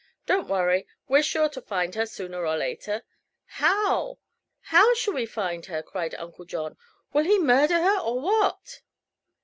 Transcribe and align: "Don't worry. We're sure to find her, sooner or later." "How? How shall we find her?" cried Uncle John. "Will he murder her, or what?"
"Don't 0.25 0.47
worry. 0.47 0.87
We're 1.07 1.21
sure 1.21 1.47
to 1.49 1.61
find 1.61 1.93
her, 1.93 2.07
sooner 2.07 2.43
or 2.43 2.57
later." 2.57 3.03
"How? 3.45 4.17
How 4.61 4.95
shall 4.95 5.13
we 5.13 5.27
find 5.27 5.67
her?" 5.67 5.83
cried 5.83 6.15
Uncle 6.15 6.45
John. 6.45 6.75
"Will 7.13 7.25
he 7.25 7.37
murder 7.37 7.77
her, 7.79 7.99
or 7.99 8.19
what?" 8.19 8.81